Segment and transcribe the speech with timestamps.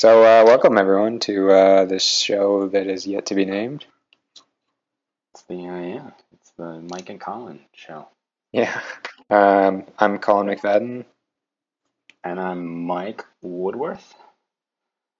[0.00, 3.84] So, uh, welcome everyone to uh, this show that is yet to be named.
[5.34, 8.08] It's the uh, yeah, it's the Mike and Colin show,
[8.50, 8.80] Yeah.
[9.28, 11.04] Um, I'm Colin McFadden,
[12.24, 14.14] and I'm Mike Woodworth.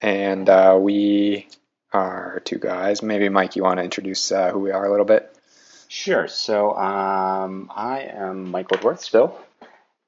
[0.00, 1.46] and uh, we
[1.92, 3.02] are two guys.
[3.02, 5.30] Maybe, Mike, you want to introduce uh, who we are a little bit?
[5.88, 6.26] Sure.
[6.26, 9.38] So um, I am Mike Woodworth still,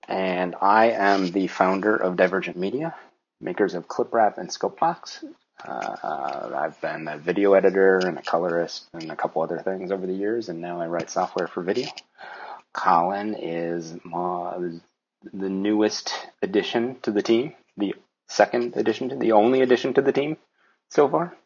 [0.09, 2.95] and I am the founder of Divergent Media,
[3.43, 5.24] makers of ClipWrap and Scopebox.
[5.64, 10.06] Uh, I've been a video editor and a colorist and a couple other things over
[10.06, 11.88] the years, and now I write software for video.
[12.73, 17.95] Colin is the newest addition to the team, the
[18.28, 20.36] second addition to the only addition to the team
[20.88, 21.36] so far.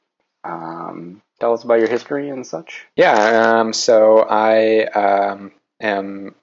[0.44, 2.86] Um, tell us about your history and such.
[2.94, 3.58] Yeah.
[3.58, 6.34] Um, so, I um, am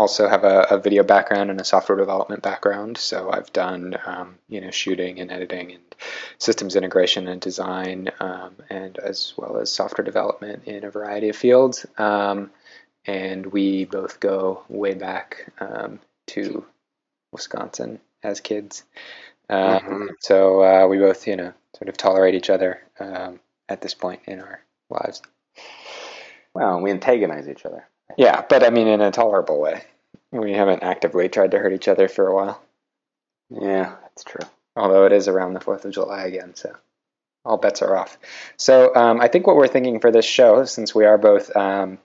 [0.00, 2.98] also have a, a video background and a software development background.
[2.98, 5.94] So, I've done um, you know shooting and editing and
[6.38, 11.36] systems integration and design, um, and as well as software development in a variety of
[11.36, 11.86] fields.
[11.98, 12.50] Um,
[13.06, 16.64] and we both go way back um, to
[17.32, 18.84] Wisconsin as kids.
[19.48, 20.08] Um, Mhm.
[20.20, 24.20] So uh, we both, you know, sort of tolerate each other um, at this point
[24.26, 25.22] in our lives.
[26.54, 27.86] Well, we antagonize each other.
[28.16, 29.82] Yeah, but I mean, in a tolerable way.
[30.32, 32.62] We haven't actively tried to hurt each other for a while,
[33.50, 34.46] Yeah, that's true.
[34.76, 36.72] although it is around the 4th of July again, so
[37.44, 38.16] all bets are off.
[38.56, 41.98] So um, I think what we're thinking for this show, since we are both um,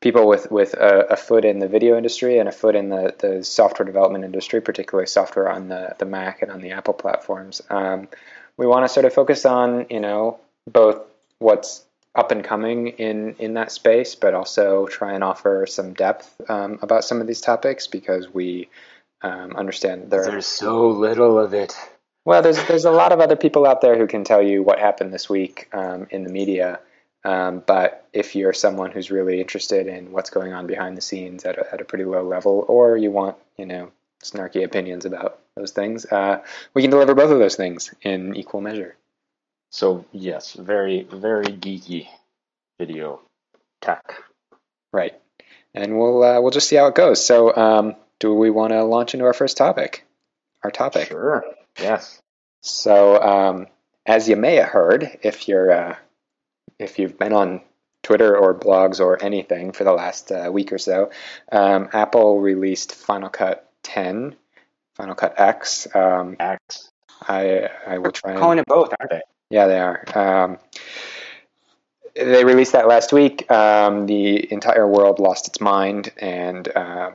[0.00, 3.14] people with, with a, a foot in the video industry and a foot in the,
[3.18, 7.60] the software development industry, particularly software on the, the Mac and on the Apple platforms,
[7.70, 8.06] um,
[8.56, 10.38] we want to sort of focus on, you know,
[10.70, 11.00] both
[11.38, 16.40] what's up and coming in, in that space, but also try and offer some depth
[16.48, 18.68] um, about some of these topics because we
[19.22, 21.74] um, understand there There's so little of it.
[22.24, 24.78] well, there's there's a lot of other people out there who can tell you what
[24.78, 26.78] happened this week um, in the media.
[27.24, 31.44] Um, but if you're someone who's really interested in what's going on behind the scenes
[31.46, 33.90] at a, at a pretty low level, or you want you know
[34.22, 36.42] snarky opinions about those things, uh,
[36.74, 38.94] we can deliver both of those things in equal measure.
[39.74, 42.06] So yes, very very geeky
[42.78, 43.20] video
[43.80, 44.22] tech.
[44.92, 45.20] Right.
[45.74, 47.26] And we'll uh, we'll just see how it goes.
[47.26, 50.06] So, um, do we want to launch into our first topic?
[50.62, 51.08] Our topic.
[51.08, 51.44] Sure.
[51.80, 52.20] Yes.
[52.62, 53.66] So, um,
[54.06, 55.96] as you may have heard, if you're uh,
[56.78, 57.60] if you've been on
[58.04, 61.10] Twitter or blogs or anything for the last uh, week or so,
[61.50, 64.36] um, Apple released Final Cut 10,
[64.94, 65.88] Final Cut X.
[65.96, 66.90] Um, X.
[67.26, 68.36] I I will try.
[68.36, 69.22] Calling And, it both, aren't they?
[69.50, 70.04] Yeah, they are.
[70.14, 70.58] Um,
[72.14, 73.50] they released that last week.
[73.50, 77.14] Um, the entire world lost its mind, and um,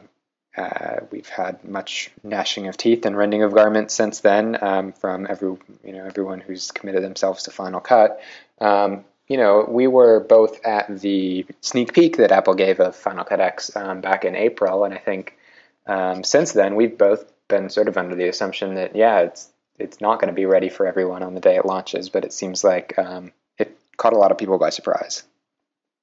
[0.57, 5.25] uh, we've had much gnashing of teeth and rending of garments since then um, from
[5.29, 8.21] every you know everyone who's committed themselves to Final Cut.
[8.59, 13.23] Um, you know, we were both at the sneak peek that Apple gave of Final
[13.23, 15.37] Cut X um, back in April, and I think
[15.85, 20.01] um, since then we've both been sort of under the assumption that yeah, it's it's
[20.01, 22.63] not going to be ready for everyone on the day it launches, but it seems
[22.63, 25.23] like um, it caught a lot of people by surprise.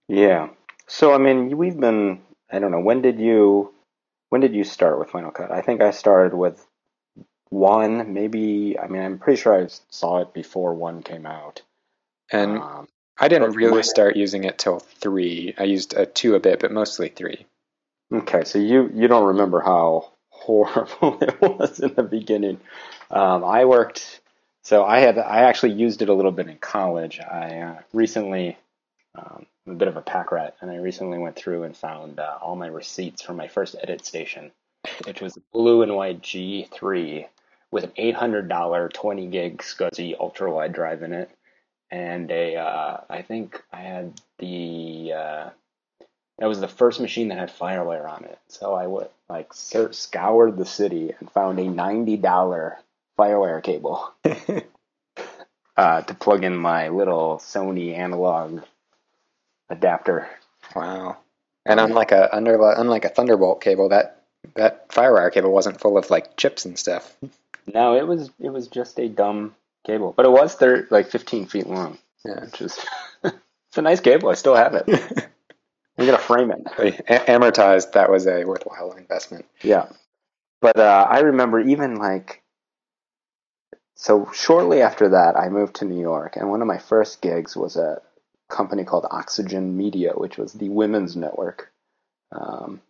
[0.09, 0.49] Yeah.
[0.87, 2.23] So I mean, we've been.
[2.51, 2.81] I don't know.
[2.81, 3.73] When did you?
[4.31, 5.51] When did you start with Final Cut?
[5.51, 6.65] I think I started with
[7.51, 8.13] one.
[8.13, 8.79] Maybe.
[8.79, 11.63] I mean, I'm pretty sure I saw it before one came out.
[12.31, 12.89] And Um,
[13.19, 15.55] I didn't really start using it till three.
[15.59, 17.47] I used a two a bit, but mostly three.
[18.13, 20.13] Okay, so you you don't remember how
[20.47, 22.61] horrible it was in the beginning.
[23.11, 24.21] Um, I worked,
[24.63, 27.21] so I had I actually used it a little bit in college.
[27.21, 28.57] I uh, recently,
[29.15, 32.21] um, I'm a bit of a pack rat, and I recently went through and found
[32.21, 34.53] uh, all my receipts from my first edit station,
[35.05, 37.27] which was a blue and white G3
[37.73, 41.31] with an $800 20 gig SCSI ultra wide drive in it,
[41.91, 45.51] and a uh, I think I had the uh,
[46.39, 48.39] that was the first machine that had FireWire on it.
[48.49, 52.79] So I would like scoured the city and found a ninety dollar
[53.19, 54.13] FireWire cable
[55.77, 58.61] uh, to plug in my little Sony analog
[59.69, 60.29] adapter.
[60.75, 61.19] Wow.
[61.65, 64.23] And unlike a under unlike a Thunderbolt cable, that
[64.55, 67.17] that FireWire cable wasn't full of like chips and stuff.
[67.73, 69.55] No, it was it was just a dumb
[69.87, 72.45] cable, but it was thir- like fifteen feet long, Yeah.
[72.45, 72.79] which is
[73.25, 74.29] it's a nice cable.
[74.29, 74.87] I still have it.
[75.99, 76.65] I'm gonna frame it.
[77.27, 79.47] Amortized, that was a worthwhile investment.
[79.63, 79.89] Yeah.
[80.61, 82.43] But uh, I remember even like,
[83.95, 87.57] so shortly after that, I moved to New York, and one of my first gigs
[87.57, 88.01] was a
[88.49, 91.73] company called Oxygen Media, which was the women's network,
[92.33, 92.81] um,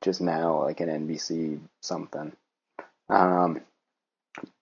[0.00, 2.32] which is now like an NBC something.
[3.08, 3.60] Um,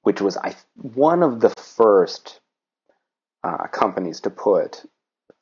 [0.02, 2.40] which was I one of the first
[3.44, 4.84] uh, companies to put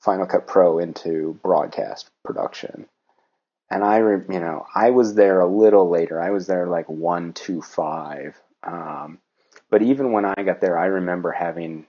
[0.00, 2.87] Final Cut Pro into broadcast production.
[3.70, 6.20] And I, you know, I was there a little later.
[6.20, 8.41] I was there like one, two, five.
[8.64, 9.19] Um,
[9.70, 11.87] but even when I got there, I remember having,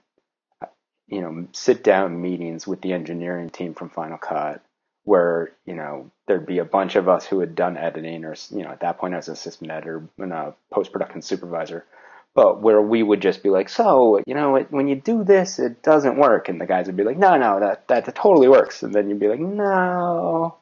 [1.08, 4.62] you know, sit down meetings with the engineering team from Final Cut
[5.04, 8.62] where, you know, there'd be a bunch of us who had done editing or, you
[8.62, 11.84] know, at that point I was a assistant editor and a post production supervisor
[12.34, 15.82] but where we would just be like, so, you know, when you do this, it
[15.82, 16.48] doesn't work.
[16.48, 18.82] And the guys would be like, no, no, that, that totally works.
[18.82, 20.56] And then you'd be like, no,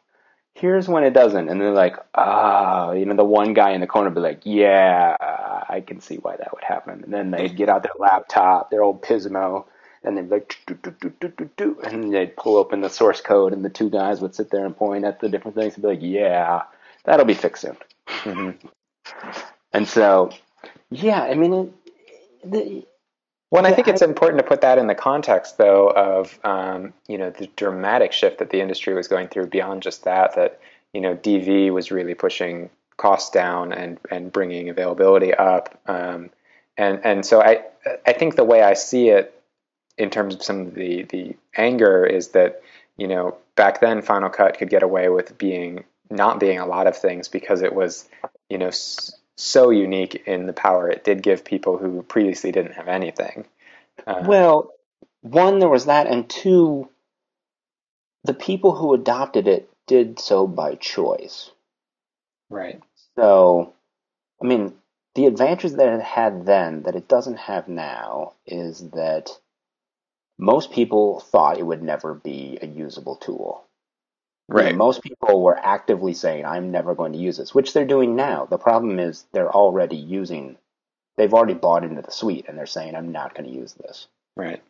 [0.55, 1.49] here's when it doesn't.
[1.49, 4.21] And they're like, ah, oh, you know, the one guy in the corner would be
[4.21, 7.05] like, yeah, I can see why that would happen.
[7.05, 9.67] And then they'd get out their laptop, their old Pismo,
[10.03, 12.89] and they'd be like, do, do, do, do, do, do, and they'd pull open the
[12.89, 15.75] source code, and the two guys would sit there and point at the different things
[15.75, 16.63] and be like, yeah,
[17.05, 17.77] that'll be fixed soon.
[18.07, 18.67] Mm-hmm.
[19.73, 20.31] And so
[20.91, 21.73] yeah, I mean, it,
[22.51, 22.87] the,
[23.51, 27.19] well, I think it's important to put that in the context, though, of um, you
[27.19, 29.47] know the dramatic shift that the industry was going through.
[29.47, 30.61] Beyond just that, that
[30.93, 36.31] you know DV was really pushing costs down and and bringing availability up, um,
[36.77, 37.65] and and so I
[38.07, 39.35] I think the way I see it
[39.99, 42.63] in terms of some of the the anger is that
[42.97, 46.87] you know back then Final Cut could get away with being not being a lot
[46.87, 48.09] of things because it was
[48.49, 48.71] you know
[49.43, 53.47] so unique in the power it did give people who previously didn't have anything.
[54.07, 54.71] Uh, well,
[55.23, 56.89] one, there was that, and two,
[58.25, 61.51] the people who adopted it did so by choice.
[62.49, 62.81] Right.
[63.17, 63.75] So,
[64.43, 64.75] I mean,
[65.15, 69.31] the advantage that it had then that it doesn't have now is that
[70.39, 73.65] most people thought it would never be a usable tool.
[74.53, 74.75] Right.
[74.75, 78.47] most people were actively saying, I'm never going to use this, which they're doing now.
[78.47, 80.57] The problem is they're already using,
[81.17, 84.09] they've already bought into the suite and they're saying, I'm not going to use this.
[84.37, 84.63] Right.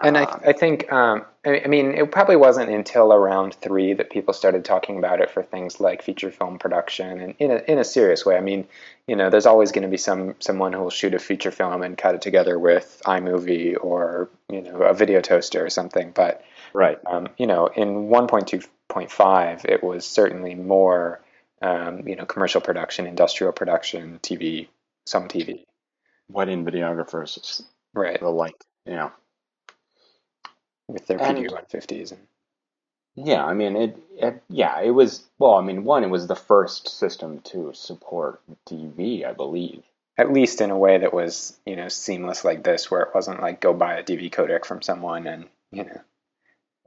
[0.00, 4.10] And I, uh, I think, um, I mean, it probably wasn't until around three that
[4.10, 7.78] people started talking about it for things like feature film production and in a, in
[7.78, 8.36] a serious way.
[8.36, 8.66] I mean,
[9.06, 11.82] you know, there's always going to be some someone who will shoot a feature film
[11.82, 16.12] and cut it together with iMovie or you know a video toaster or something.
[16.12, 16.98] But Right.
[17.06, 21.20] Um, you know, in 1.2.5, it was certainly more,
[21.62, 24.68] um, you know, commercial production, industrial production, TV,
[25.06, 25.64] some TV.
[26.30, 27.62] Wedding videographers,
[27.94, 28.20] right?
[28.20, 28.54] The like,
[28.84, 29.10] yeah,
[30.86, 32.20] with their PD 150s and.
[33.20, 34.42] Yeah, I mean it, it.
[34.48, 35.24] Yeah, it was.
[35.40, 39.82] Well, I mean, one, it was the first system to support DV, I believe.
[40.16, 43.40] At least in a way that was, you know, seamless like this, where it wasn't
[43.40, 46.00] like go buy a DV codec from someone and you know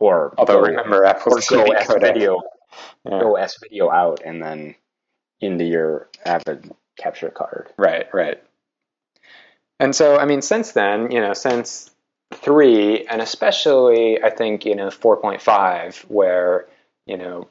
[0.01, 2.41] or although go, remember Apple's go S video,
[3.05, 3.19] yeah.
[3.19, 4.75] go S video out and then
[5.39, 7.71] into your Avid capture card.
[7.77, 8.41] Right, right.
[9.79, 11.91] And so, I mean, since then, you know, since
[12.33, 16.65] three, and especially I think you know 4.5, where
[17.05, 17.47] you know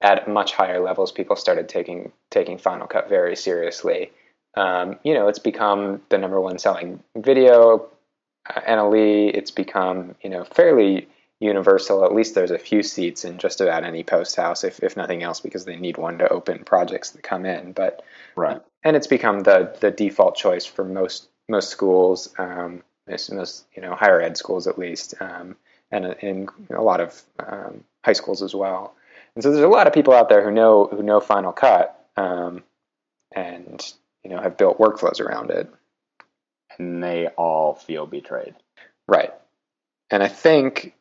[0.00, 4.12] at much higher levels people started taking taking Final Cut very seriously.
[4.56, 7.88] Um, you know, it's become the number one selling video
[8.48, 9.32] uh, NLE.
[9.34, 11.08] It's become you know fairly
[11.40, 12.04] universal.
[12.04, 15.22] At least there's a few seats in just about any post house, if, if nothing
[15.22, 17.72] else, because they need one to open projects that come in.
[17.72, 18.02] But
[18.36, 23.66] right, and it's become the the default choice for most most schools, um, most, most
[23.74, 25.56] you know higher ed schools at least, um,
[25.90, 28.94] and in a lot of um, high schools as well.
[29.34, 32.04] And so there's a lot of people out there who know who know Final Cut,
[32.16, 32.64] um,
[33.34, 33.80] and
[34.24, 35.72] you know have built workflows around it.
[36.78, 38.54] And they all feel betrayed.
[39.08, 39.32] Right.
[40.10, 40.94] And I think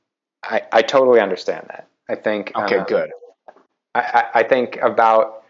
[0.43, 1.87] I, I totally understand that.
[2.09, 2.51] I think.
[2.55, 3.11] Okay, um, good.
[3.95, 5.43] I, I think about,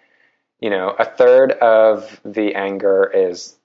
[0.61, 3.55] you know, a third of the anger is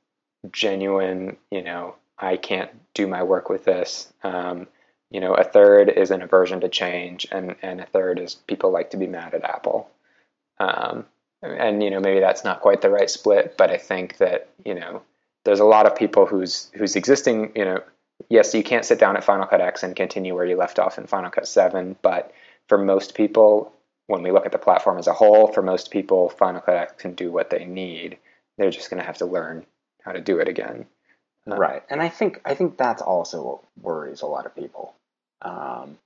[0.51, 4.13] genuine, you know, I can't do my work with this.
[4.25, 4.67] Um,
[5.11, 8.73] you know, a third is an aversion to change, and, and a third is people
[8.73, 9.89] like to be mad at Apple.
[10.59, 11.07] Um,
[11.43, 14.75] and, you know, maybe that's not quite the right split, but I think that, you
[14.75, 15.03] know,
[15.45, 17.83] there's a lot of people whose whose existing, you know,
[18.29, 20.99] yes, you can't sit down at Final Cut X and continue where you left off
[20.99, 22.33] in Final Cut 7, but
[22.69, 23.73] for most people,
[24.07, 26.95] when we look at the platform as a whole, for most people, Final Cut X
[26.99, 28.19] can do what they need.
[28.59, 29.67] They're just going to have to learn
[30.03, 30.87] how to do it again.
[31.51, 34.95] Uh, right, and I think I think that's also what worries a lot of people.
[35.41, 35.99] Um,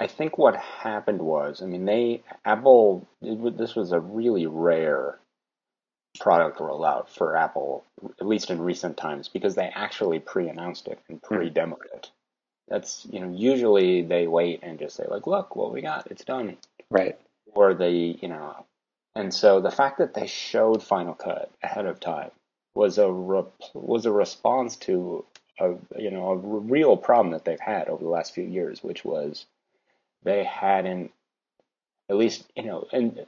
[0.00, 3.06] I think what happened was, I mean, they Apple.
[3.22, 5.18] It, this was a really rare
[6.20, 7.84] product rollout for Apple,
[8.20, 11.34] at least in recent times, because they actually pre-announced it and hmm.
[11.34, 12.10] pre-demoed it.
[12.68, 16.24] That's you know usually they wait and just say like, look what we got, it's
[16.24, 16.56] done.
[16.90, 17.18] Right.
[17.54, 18.64] Or they you know,
[19.14, 22.30] and so the fact that they showed Final Cut ahead of time
[22.74, 25.24] was a rep- was a response to
[25.60, 29.04] a you know a real problem that they've had over the last few years, which
[29.04, 29.46] was
[30.22, 31.12] they hadn't
[32.08, 33.26] at least you know and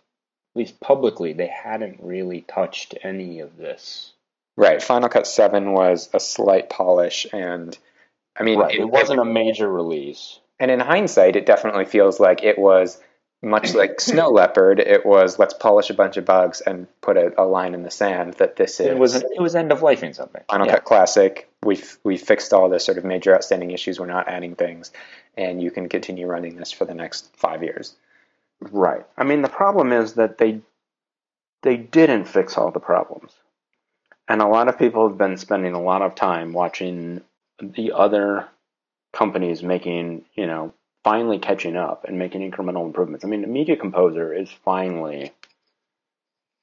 [0.56, 4.12] least publicly they hadn't really touched any of this.
[4.56, 4.82] Right.
[4.82, 7.76] Final Cut Seven was a slight polish, and
[8.38, 8.74] I mean, right.
[8.74, 10.40] it, it wasn't a major release.
[10.58, 12.98] And in hindsight, it definitely feels like it was
[13.42, 17.32] much like Snow Leopard, it was let's polish a bunch of bugs and put a,
[17.40, 18.86] a line in the sand that this is.
[18.86, 20.42] It was it was end of lifing something.
[20.48, 20.74] Final yeah.
[20.74, 21.48] Cut Classic.
[21.62, 24.00] We've we fixed all the sort of major outstanding issues.
[24.00, 24.90] We're not adding things,
[25.36, 27.94] and you can continue running this for the next five years.
[28.60, 29.04] Right.
[29.16, 30.60] I mean, the problem is that they
[31.62, 33.32] they didn't fix all the problems,
[34.28, 37.22] and a lot of people have been spending a lot of time watching
[37.60, 38.48] the other
[39.12, 40.72] companies making you know
[41.06, 43.24] finally catching up and making incremental improvements.
[43.24, 45.32] I mean, Media Composer is finally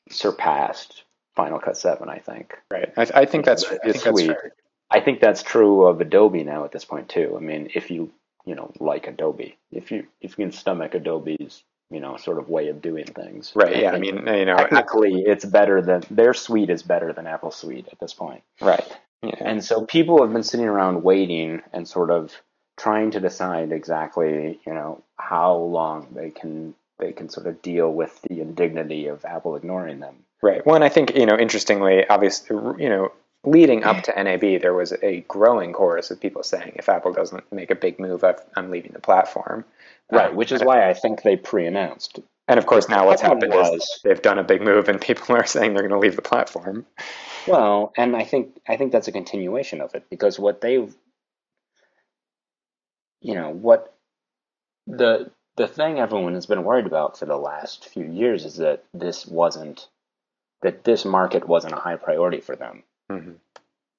[0.10, 2.54] surpassed Final Cut 7, I think.
[2.70, 2.92] Right.
[2.98, 4.52] I, I think that's, I think that's fair.
[4.92, 7.36] I think that's true of Adobe now at this point too.
[7.38, 8.12] I mean, if you,
[8.46, 12.50] you know, like Adobe, if you if you can stomach Adobe's, you know, sort of
[12.50, 13.52] way of doing things.
[13.56, 13.76] Right.
[13.76, 13.92] I yeah.
[13.92, 17.88] I mean, you know, technically it's better than their suite is better than Apple's suite
[17.92, 18.44] at this point.
[18.62, 18.88] Right.
[19.22, 19.36] Yeah.
[19.40, 22.34] And so people have been sitting around waiting and sort of
[22.78, 27.92] trying to decide exactly, you know, how long they can they can sort of deal
[27.92, 30.16] with the indignity of Apple ignoring them.
[30.42, 30.66] Right.
[30.66, 33.12] Well, and I think you know, interestingly, obviously, you know,
[33.46, 37.52] leading up to NAB, there was a growing chorus of people saying, if Apple doesn't
[37.52, 38.24] make a big move,
[38.56, 39.66] I'm leaving the platform.
[40.18, 40.36] Right.
[40.36, 42.20] Which is why I think they pre-announced.
[42.48, 45.36] And of course, now what's happened was, is they've done a big move, and people
[45.36, 46.86] are saying they're going to leave the platform.
[47.48, 50.94] Well, and I think I think that's a continuation of it because what they've
[53.22, 53.94] you know what
[54.88, 58.84] the the thing everyone has been worried about for the last few years is that
[58.94, 59.88] this wasn't
[60.62, 62.84] that this market wasn't a high priority for them.
[63.12, 63.34] Mm-hmm.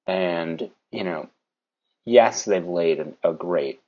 [0.07, 1.29] And you know,
[2.05, 3.81] yes, they've laid a, great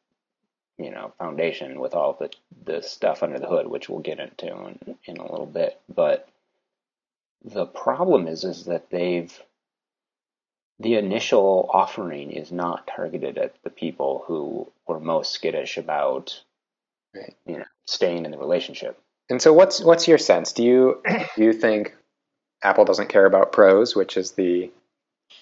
[0.77, 2.29] you know foundation with all the
[2.65, 5.79] the stuff under the hood, which we'll get into in, in a little bit.
[5.93, 6.27] But
[7.43, 9.33] the problem is is that they've
[10.79, 16.41] the initial offering is not targeted at the people who were most skittish about
[17.15, 17.35] right.
[17.45, 18.99] you know staying in the relationship.
[19.29, 20.53] And so what's what's your sense?
[20.53, 21.01] Do you
[21.35, 21.95] do you think
[22.63, 24.71] Apple doesn't care about pros, which is the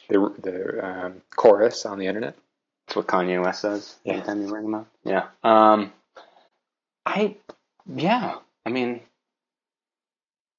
[0.10, 2.36] the, the um, chorus on the internet?
[2.88, 4.14] That's what Kanye West says yeah.
[4.14, 4.88] anytime you bring him up.
[5.04, 5.28] Yeah.
[5.44, 5.92] Um,
[7.06, 7.38] I
[7.88, 8.36] yeah.
[8.66, 9.02] I mean,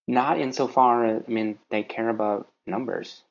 [0.09, 1.07] not insofar.
[1.07, 3.23] I mean, they care about numbers.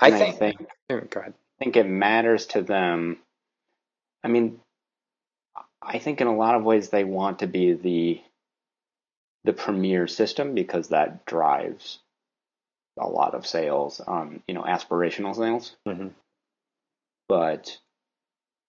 [0.00, 1.34] I think, I think, go ahead.
[1.60, 3.18] I think it matters to them.
[4.22, 4.60] I mean,
[5.82, 8.20] I think in a lot of ways they want to be the
[9.44, 11.98] the premier system because that drives
[12.98, 15.74] a lot of sales, um, you know, aspirational sales.
[15.86, 16.08] Mm-hmm.
[17.28, 17.78] But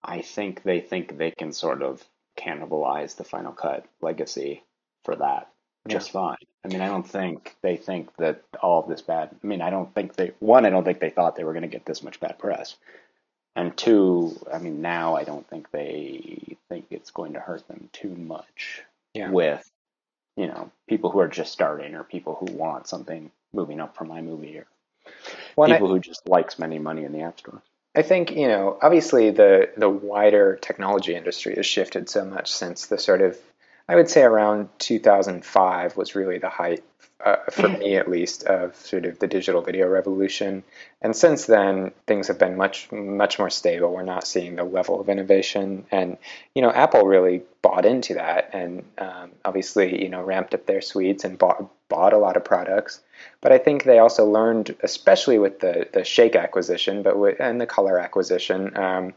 [0.02, 2.04] I think they think they can sort of
[2.38, 4.62] cannibalize the Final Cut legacy
[5.04, 5.50] for that
[5.88, 6.12] just yeah.
[6.12, 6.36] fine.
[6.64, 9.30] I mean, I don't think they think that all of this bad.
[9.42, 10.66] I mean, I don't think they one.
[10.66, 12.76] I don't think they thought they were going to get this much bad press,
[13.56, 14.38] and two.
[14.52, 18.82] I mean, now I don't think they think it's going to hurt them too much
[19.14, 19.30] yeah.
[19.30, 19.68] with
[20.36, 24.08] you know people who are just starting or people who want something moving up from
[24.08, 24.66] iMovie or
[25.56, 27.62] well, people I, who just like spending money in the app store.
[27.94, 32.86] I think you know, obviously the the wider technology industry has shifted so much since
[32.86, 33.38] the sort of
[33.90, 36.84] I would say around 2005 was really the height,
[37.24, 40.62] uh, for me at least, of sort of the digital video revolution.
[41.02, 43.92] And since then, things have been much, much more stable.
[43.92, 45.86] We're not seeing the level of innovation.
[45.90, 46.18] And,
[46.54, 50.82] you know, Apple really bought into that and um, obviously, you know, ramped up their
[50.82, 53.00] suites and bought, bought a lot of products.
[53.40, 57.60] But I think they also learned, especially with the, the Shake acquisition, but with, and
[57.60, 59.14] the Color acquisition, um,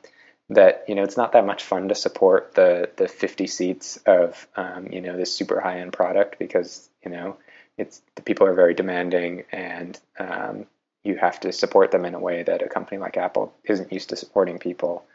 [0.50, 4.48] that you know it's not that much fun to support the the 50 seats of
[4.56, 7.38] um, you know this super high end product because you know
[7.78, 10.66] it's the people are very demanding and um,
[11.04, 14.10] you have to support them in a way that a company like Apple isn't used
[14.10, 15.06] to supporting people.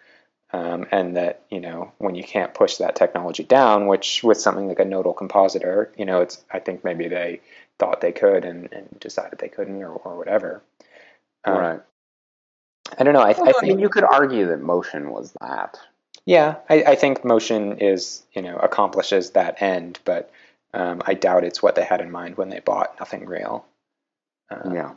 [0.50, 4.66] Um, and that you know when you can't push that technology down, which with something
[4.66, 7.42] like a nodal compositor, you know, it's I think maybe they
[7.78, 10.62] thought they could and, and decided they couldn't or, or whatever.
[11.44, 11.80] Um, right.
[12.97, 13.21] I don't know.
[13.21, 15.78] I, well, I, mean, you could argue that motion was that.
[16.25, 20.30] Yeah, I, I think motion is you know accomplishes that end, but
[20.75, 23.64] um, I doubt it's what they had in mind when they bought Nothing Real.
[24.50, 24.92] Uh, yeah,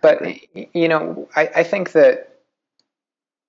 [0.00, 0.22] but
[0.54, 2.40] you know, I, I think that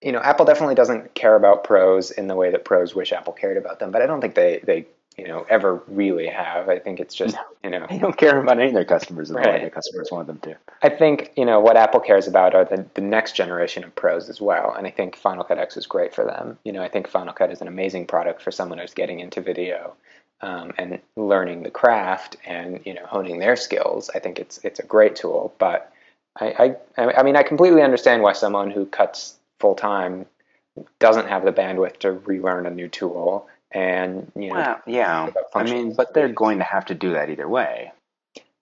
[0.02, 3.34] you know Apple definitely doesn't care about pros in the way that pros wish Apple
[3.34, 3.92] cared about them.
[3.92, 4.86] But I don't think they they
[5.18, 6.70] you know ever really have.
[6.70, 7.42] I think it's just No.
[7.64, 9.62] you know They don't care about any of their customers the way Right.
[9.62, 10.56] their customers want them to.
[10.82, 14.30] I think you know what Apple cares about are the, the next generation of pros
[14.30, 16.58] as well, and I think Final Cut X is great for them.
[16.64, 19.42] You know, I think Final Cut is an amazing product for someone who's getting into
[19.42, 19.94] video
[20.42, 24.10] um, and learning the craft and you know honing their skills.
[24.16, 25.92] I think it's it's a great tool, but
[26.40, 30.26] I I, I mean I completely understand why someone who cuts full time
[31.00, 35.30] doesn't have the bandwidth to relearn a new tool and you know Well, yeah.
[35.54, 37.92] I mean, but they're going to have to do that either way.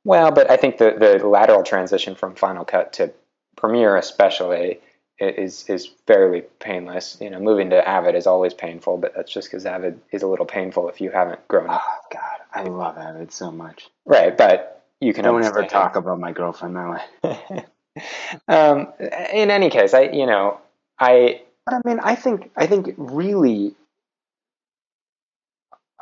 [0.06, 3.12] Well, but I think the, the lateral transition from Final Cut to
[3.56, 4.80] Premiere, especially,
[5.20, 7.18] is is fairly painless.
[7.20, 10.28] You know, moving to Avid is always painful, but that's just because Avid is a
[10.28, 11.84] little painful if you haven't grown up.
[11.86, 13.90] Oh, God, I love Avid so much.
[14.06, 17.66] Right, but you can Don't ever talk about my girlfriend that way.
[18.48, 18.88] um,
[19.34, 20.60] in any case, I you know
[21.00, 23.76] I But I mean, I think I think really,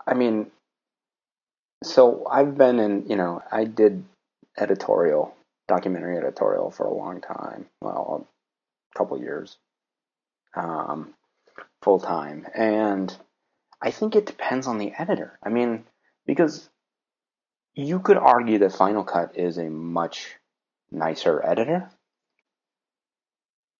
[0.08, 0.52] I mean,
[1.84, 4.06] so I've been in, you know, I did
[4.58, 5.36] editorial,
[5.68, 7.66] documentary editorial for a long time.
[7.82, 8.26] Well,
[8.96, 9.58] a couple years,
[10.56, 11.14] um,
[11.84, 13.16] full time, and
[13.82, 15.38] I think it depends on the editor.
[15.44, 15.84] I mean,
[16.26, 16.70] because
[17.76, 20.36] you could argue that Final Cut is a much
[20.90, 21.90] nicer editor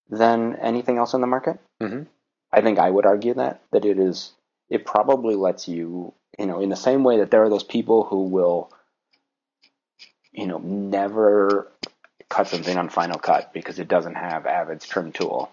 [0.08, 1.58] than anything else in the market.
[1.80, 2.06] Mhm.
[2.52, 4.34] I think I would argue that that it is.
[4.70, 8.04] It probably lets you, you know, in the same way that there are those people
[8.04, 8.70] who will,
[10.32, 11.70] you know, never
[12.28, 15.50] cut something on Final Cut because it doesn't have Avid's trim tool.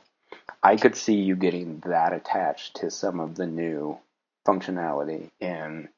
[0.61, 3.97] I could see you getting that attached to some of the new
[4.47, 5.89] functionality in,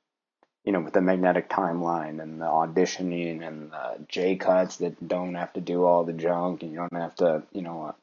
[0.63, 5.36] you know, with the magnetic timeline and the auditioning and the J cuts that don't
[5.36, 7.94] have to do all the junk and you don't have to, you know, uh,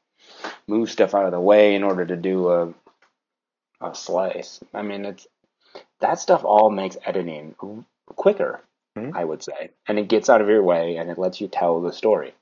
[0.66, 2.74] move stuff out of the way in order to do a
[3.80, 4.60] a slice.
[4.72, 5.26] I mean, it's
[6.04, 7.54] that stuff all makes editing
[8.14, 8.60] quicker,
[8.94, 9.16] Mhm.
[9.16, 11.80] I would say, and it gets out of your way and it lets you tell
[11.80, 12.34] the story.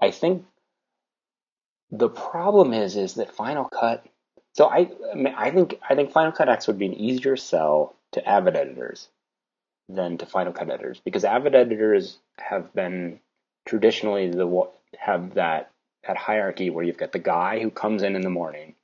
[0.00, 0.46] I think
[1.90, 4.06] the problem is is that Final Cut.
[4.54, 4.90] So I,
[5.36, 9.08] I, think I think Final Cut X would be an easier sell to Avid editors
[9.88, 13.18] than to Final Cut editors because Avid editors have been
[13.66, 15.72] traditionally the have that
[16.06, 18.74] that hierarchy where you've got the guy who comes in in the morning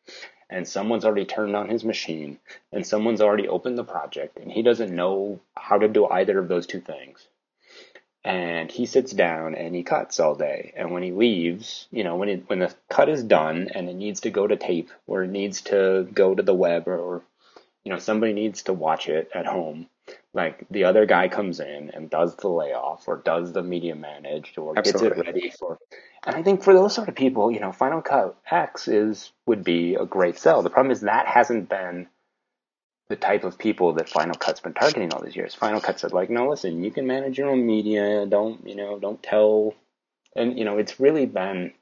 [0.50, 2.38] and someone's already turned on his machine
[2.72, 6.48] and someone's already opened the project and he doesn't know how to do either of
[6.48, 7.26] those two things.
[8.24, 10.72] And he sits down and he cuts all day.
[10.76, 13.94] And when he leaves you know when it, when the cut is done and it
[13.94, 17.22] needs to go to tape or it needs to go to the web or, or
[17.84, 19.88] you know somebody needs to watch it at home
[20.34, 24.58] like the other guy comes in and does the layoff or does the media managed
[24.58, 25.78] or gets it ready for
[26.24, 29.64] and I think for those sort of people, you know, Final Cut X is would
[29.64, 30.62] be a great sell.
[30.62, 32.08] The problem is that hasn't been
[33.08, 35.54] the type of people that Final Cut's been targeting all these years.
[35.54, 38.26] Final Cut said like, no, listen, you can manage your own media.
[38.26, 38.98] Don't you know?
[38.98, 39.74] Don't tell.
[40.36, 41.72] And you know, it's really been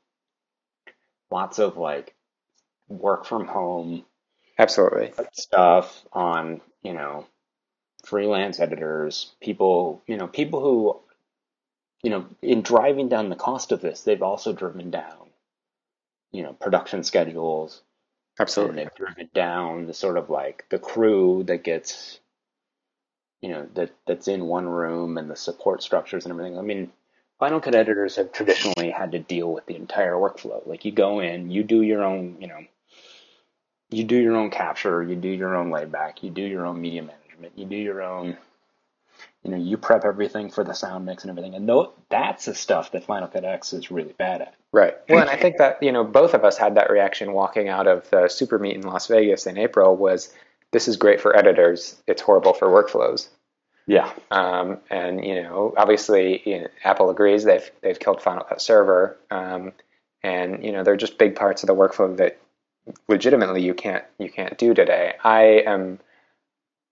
[1.30, 2.14] lots of like
[2.88, 4.04] work from home
[4.58, 7.26] absolutely stuff on you know
[8.06, 11.00] freelance editors, people you know people who
[12.02, 15.30] you know in driving down the cost of this, they've also driven down
[16.32, 17.82] you know production schedules
[18.38, 22.20] and absolutely they've driven down the sort of like the crew that gets
[23.40, 26.58] you know that that's in one room and the support structures and everything.
[26.58, 26.90] I mean,
[27.38, 30.66] Final Cut editors have traditionally had to deal with the entire workflow.
[30.66, 32.60] Like you go in, you do your own, you know,
[33.90, 37.02] you do your own capture, you do your own layback, you do your own media
[37.02, 38.36] management, you do your own,
[39.42, 41.54] you know, you prep everything for the sound mix and everything.
[41.54, 44.54] And tho- that's the stuff that Final Cut X is really bad at.
[44.72, 44.94] Right.
[45.08, 47.86] Well, and I think that you know both of us had that reaction walking out
[47.86, 49.96] of the Super Meet in Las Vegas in April.
[49.96, 50.32] Was
[50.72, 52.00] this is great for editors?
[52.06, 53.28] It's horrible for workflows.
[53.86, 54.12] Yeah.
[54.30, 57.44] Um, and you know, obviously, you know, Apple agrees.
[57.44, 59.72] They've they've killed Final Cut Server, um,
[60.22, 62.38] and you know they're just big parts of the workflow that
[63.08, 65.14] legitimately you can't you can't do today.
[65.22, 66.00] I am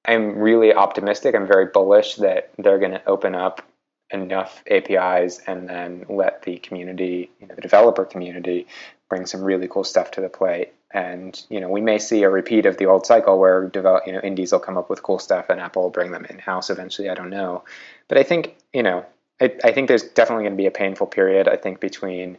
[0.04, 1.34] I'm really optimistic.
[1.34, 3.62] I'm very bullish that they're going to open up
[4.10, 8.66] enough APIs and then let the community, you know, the developer community,
[9.08, 10.72] bring some really cool stuff to the plate.
[10.92, 14.12] And you know, we may see a repeat of the old cycle where develop, you
[14.12, 16.70] know, indies will come up with cool stuff and Apple will bring them in house
[16.70, 17.08] eventually.
[17.08, 17.64] I don't know,
[18.08, 19.04] but I think you know,
[19.40, 21.48] I, I think there's definitely going to be a painful period.
[21.48, 22.38] I think between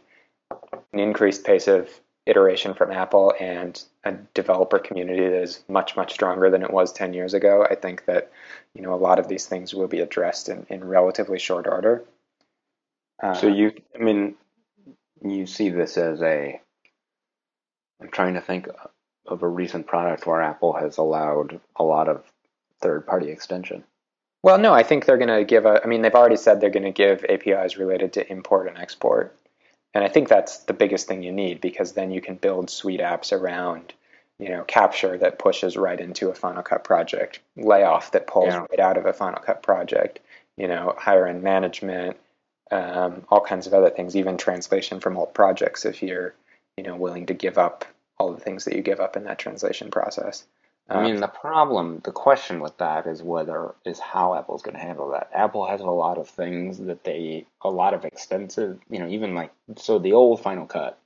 [0.92, 1.90] an increased pace of
[2.26, 6.92] iteration from Apple and a developer community that is much much stronger than it was
[6.92, 7.66] 10 years ago.
[7.68, 8.30] I think that
[8.74, 12.04] you know a lot of these things will be addressed in, in relatively short order.
[13.22, 14.34] Uh, So you, I mean,
[15.22, 16.60] you see this as a.
[18.00, 18.68] I'm trying to think
[19.26, 22.24] of a recent product where Apple has allowed a lot of
[22.80, 23.84] third-party extension.
[24.42, 25.82] Well, no, I think they're going to give a.
[25.82, 29.34] I mean, they've already said they're going to give APIs related to import and export,
[29.96, 33.00] and I think that's the biggest thing you need because then you can build sweet
[33.00, 33.94] apps around,
[34.38, 38.66] you know, capture that pushes right into a Final Cut project, layoff that pulls Yeah.
[38.70, 40.18] right out of a Final Cut project,
[40.58, 42.18] you know, higher end management,
[42.70, 46.34] um, all kinds of other things, even translation from old projects if you're,
[46.76, 47.86] you know, willing to give up
[48.18, 50.44] all the things that you give up in that translation process.
[50.88, 54.80] I mean, the problem, the question with that is whether is how Apple's going to
[54.80, 55.30] handle that.
[55.34, 59.34] Apple has a lot of things that they, a lot of extensive, you know, even
[59.34, 60.98] like so the old Final Cut,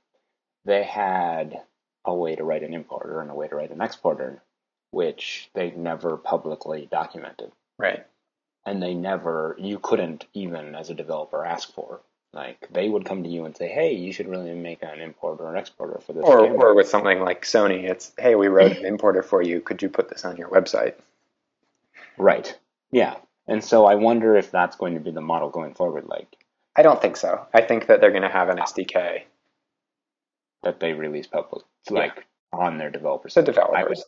[0.65, 1.61] they had
[2.05, 4.43] a way to write an importer and a way to write an exporter,
[4.91, 8.05] which they never publicly documented, right.
[8.65, 12.01] and they never, you couldn't even as a developer ask for.
[12.33, 15.43] Like they would come to you and say, "Hey, you should really make an importer
[15.43, 18.47] or an exporter for this." Or, camera." or with something like Sony, it's hey, we
[18.47, 19.59] wrote an importer for you.
[19.61, 20.95] Could you put this on your website?
[22.17, 22.57] Right.
[22.91, 23.15] Yeah.
[23.47, 26.37] And so I wonder if that's going to be the model going forward, like
[26.75, 27.47] I don't think so.
[27.53, 29.23] I think that they're going to have an SDK.
[30.63, 33.33] that they release public, like on their developers.
[33.33, 34.03] So I would, developers.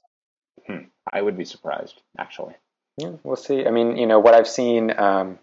[0.68, 0.78] hmm,
[1.12, 2.54] I would be surprised, actually.
[2.98, 3.66] Yeah, we'll see.
[3.66, 5.40] I mean, you know, what I've seen um,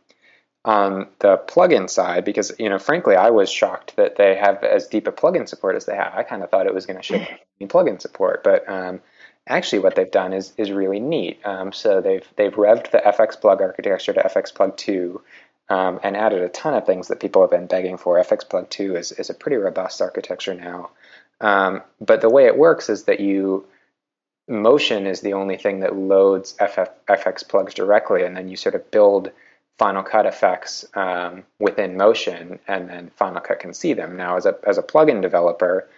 [0.64, 4.86] on the plugin side, because you know, frankly, I was shocked that they have as
[4.86, 6.14] deep a plugin support as they have.
[6.14, 7.28] I kind of thought it was going to ship
[7.62, 9.00] plugin support, but um,
[9.46, 11.40] actually, what they've done is is really neat.
[11.44, 15.22] Um, so they've they've revved the FX plug architecture to FX plug two.
[15.68, 18.18] Um, and added a ton of things that people have been begging for.
[18.18, 20.90] FX Plug 2 is, is a pretty robust architecture now.
[21.40, 23.66] Um, but the way it works is that you
[24.48, 28.74] motion is the only thing that loads FF, FX plugs directly, and then you sort
[28.74, 29.30] of build
[29.80, 34.14] Final Cut effects um, within Motion, and then Final Cut can see them.
[34.14, 35.88] Now, as a as a plugin developer,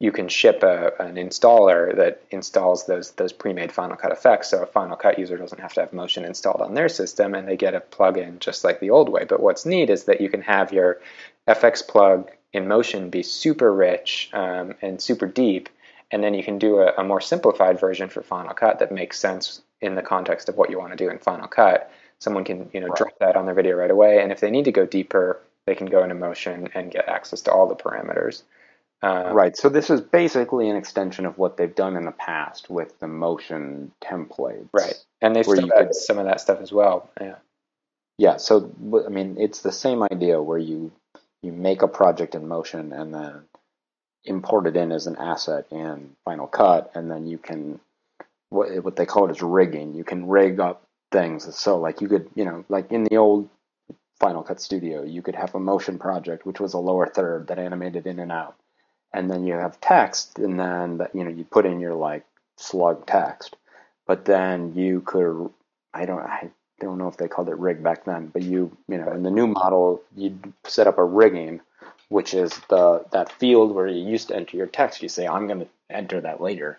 [0.00, 4.64] you can ship a, an installer that installs those those pre-made Final Cut effects, so
[4.64, 7.56] a Final Cut user doesn't have to have Motion installed on their system, and they
[7.56, 9.24] get a plugin just like the old way.
[9.24, 10.98] But what's neat is that you can have your
[11.46, 15.68] FX plug in Motion be super rich um, and super deep,
[16.10, 19.16] and then you can do a, a more simplified version for Final Cut that makes
[19.16, 21.88] sense in the context of what you want to do in Final Cut.
[22.20, 22.96] Someone can you know Right.
[22.96, 25.74] drop that on their video right away, and if they need to go deeper, they
[25.74, 28.42] can go into Motion and get access to all the parameters.
[29.02, 29.56] Um, Right.
[29.56, 33.06] So this is basically an extension of what they've done in the past with the
[33.06, 34.68] motion templates.
[34.72, 37.08] Right, and they've still could- some of that stuff as well.
[37.20, 37.36] Yeah,
[38.16, 38.36] Yeah.
[38.38, 38.70] So
[39.06, 40.90] I mean, it's the same idea where you
[41.42, 43.44] you make a project in motion and then
[44.24, 47.78] import it in as an asset in Final Cut, and then you can
[48.50, 49.94] what what they call it is rigging.
[49.94, 51.54] You can rig up things.
[51.56, 53.48] So like you could you know like in the old
[54.20, 57.58] Final Cut Studio, you could have a motion project which was a lower third that
[57.58, 58.56] animated in and out,
[59.12, 62.24] and then you have text, and then you know you put in your like
[62.56, 63.56] slug text,
[64.06, 65.50] but then you could
[65.94, 68.98] I don't I don't know if they called it rig back then, but you you
[68.98, 71.60] know in the new model you set up a rigging,
[72.08, 75.02] which is the that field where you used to enter your text.
[75.02, 76.78] You say I'm going to enter that later,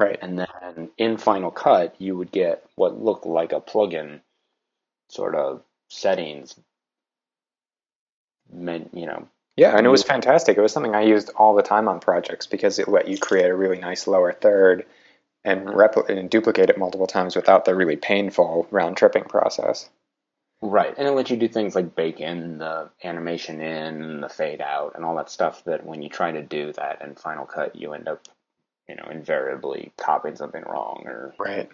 [0.00, 0.18] right.
[0.20, 4.20] and then in Final Cut you would get what looked like a plugin
[5.08, 6.58] sort of settings.
[8.52, 10.12] Meant you know Yeah, and it was mm-hmm.
[10.12, 10.58] fantastic.
[10.58, 13.50] It was something I used all the time on projects because it let you create
[13.50, 14.86] a really nice lower third
[15.44, 19.88] and repl- and duplicate it multiple times without the really painful round tripping process.
[20.62, 24.60] Right, and it lets you do things like bake in the animation in, the fade
[24.60, 25.64] out, and all that stuff.
[25.64, 28.20] That when you try to do that in Final Cut, you end up,
[28.90, 31.70] you know, invariably copying something wrong or Right.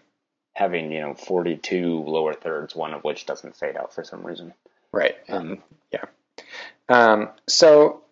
[0.55, 4.53] having you know forty-two lower thirds, one of which doesn't fade out for some reason.
[4.93, 5.17] Right.
[5.29, 6.05] Um, yeah.
[6.89, 8.03] Um, so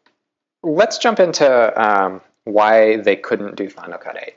[0.63, 1.47] let's jump into
[1.81, 4.35] um, why they couldn't do Final Cut 8.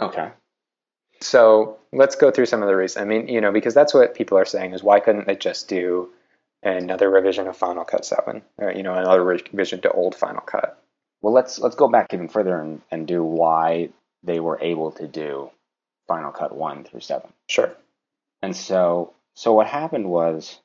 [0.00, 0.30] Okay.
[1.20, 3.02] So let's go through some of the reasons.
[3.02, 5.68] I mean, you know, because that's what people are saying is why couldn't they just
[5.68, 6.10] do
[6.62, 10.81] another revision of Final Cut 7 or, you know, another revision to old Final Cut?
[11.22, 13.90] Well, let's let's go back even further and, and do why
[14.22, 15.50] they were able to do
[16.08, 17.32] Final Cut one through seven.
[17.48, 17.72] Sure.
[18.42, 20.58] And so, so what happened was,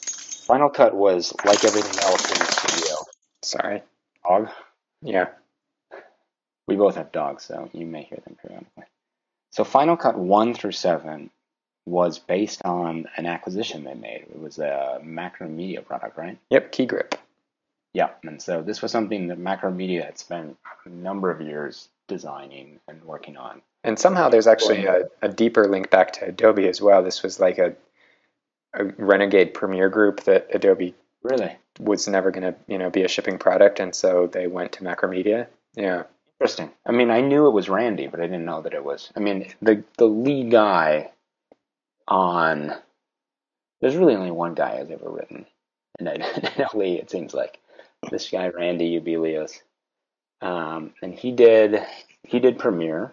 [0.00, 2.96] Final Cut was like everything else in the studio.
[3.42, 3.82] Sorry.
[4.24, 4.48] Dog.
[5.02, 5.28] Yeah.
[6.68, 8.84] We both have dogs, so you may hear them periodically.
[9.50, 11.30] So Final Cut 1 through 7
[11.86, 14.26] was based on an acquisition they made.
[14.28, 16.38] It was a Macromedia product, right?
[16.50, 16.72] Yep.
[16.72, 17.14] Key grip.
[17.96, 18.10] Yeah.
[18.24, 23.02] And so this was something that Macromedia had spent a number of years designing and
[23.02, 23.62] working on.
[23.84, 27.02] And somehow there's actually a, a deeper link back to Adobe as well.
[27.02, 27.74] This was like a,
[28.74, 31.56] a renegade Premiere group that Adobe Really?
[31.80, 34.84] was never going to, you know, be a shipping product, and so they went to
[34.84, 35.46] Macromedia.
[35.74, 36.02] Yeah.
[36.38, 36.70] Interesting.
[36.84, 39.10] I mean, I knew it was Randy, but I didn't know that it was.
[39.16, 41.12] I mean, the the lead guy
[42.06, 42.74] on.
[43.80, 45.46] There's really only one guy who's ever written
[45.98, 46.98] an NLE.
[47.00, 47.58] It seems like
[48.10, 49.60] this guy Randy Ubillos,
[50.40, 51.84] um, and he did
[52.22, 53.12] he did Premiere,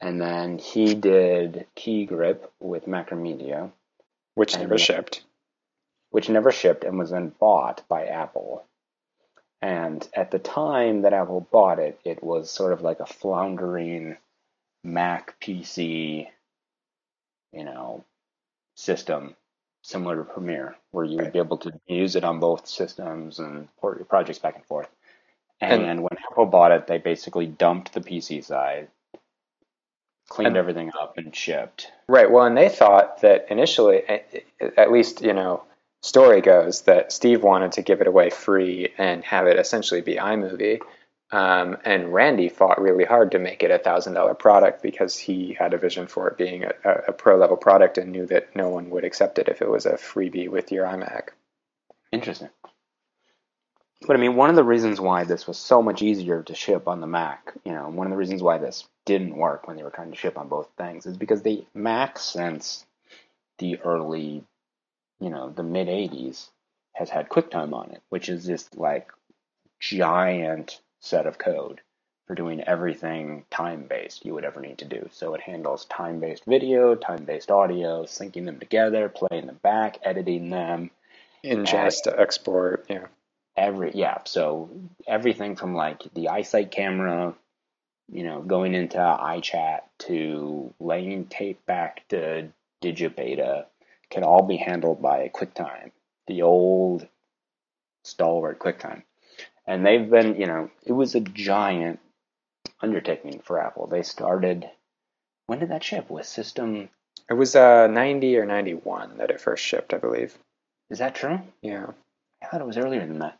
[0.00, 3.70] and then he did Key Grip with Macromedia,
[4.34, 5.22] which never shipped.
[6.10, 8.64] Which never shipped and was then bought by Apple.
[9.62, 14.16] And at the time that Apple bought it, it was sort of like a floundering
[14.84, 16.26] Mac PC,
[17.52, 18.04] you know,
[18.74, 19.36] system
[19.82, 23.68] similar to Premiere, where you would be able to use it on both systems and
[23.76, 24.88] port your projects back and forth.
[25.60, 28.88] And, and when Apple bought it, they basically dumped the PC side,
[30.28, 31.88] cleaned and, everything up, and shipped.
[32.08, 32.30] Right.
[32.30, 34.02] Well, and they thought that initially,
[34.60, 35.62] at least you know,
[36.02, 40.16] story goes that Steve wanted to give it away free and have it essentially be
[40.16, 40.80] iMovie.
[41.32, 45.56] Um, and Randy fought really hard to make it a thousand dollar product because he
[45.58, 48.68] had a vision for it being a, a, pro level product and knew that no
[48.68, 51.28] one would accept it if it was a freebie with your iMac.
[52.12, 52.50] Interesting.
[54.06, 56.86] But I mean, one of the reasons why this was so much easier to ship
[56.86, 59.84] on the Mac, you know, one of the reasons why this didn't work when they
[59.84, 62.84] were trying to ship on both things is because the Mac since
[63.56, 64.44] the early,
[65.18, 66.50] you know, the mid 80s
[66.92, 69.10] has had QuickTime on it, which is this like
[69.80, 71.80] giant set of code
[72.26, 75.08] for doing everything time based you would ever need to do.
[75.12, 79.98] So it handles time based video, time based audio, syncing them together, playing them back,
[80.02, 80.90] editing them.
[81.44, 83.06] Ingest, to export, yeah.
[83.56, 84.70] Every yeah, so
[85.06, 87.34] everything from like the iSight camera,
[88.10, 92.48] you know, going into iChat to laying tape back to
[92.82, 93.66] Digibeta
[94.08, 95.90] can all be handled by QuickTime,
[96.28, 97.06] the old
[98.04, 99.02] stalwart QuickTime
[99.66, 102.00] and they've been, you know, it was a giant
[102.80, 103.86] undertaking for Apple.
[103.86, 104.68] They started.
[105.46, 106.10] When did that ship?
[106.10, 106.88] With System?
[107.28, 110.36] It was uh, 90 or 91 that it first shipped, I believe.
[110.90, 111.40] Is that true?
[111.62, 111.86] Yeah.
[112.42, 113.38] I thought it was earlier than that.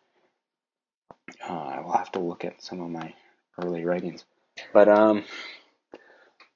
[1.49, 3.15] Oh, I will have to look at some of my
[3.63, 4.25] early writings.
[4.73, 5.25] But um,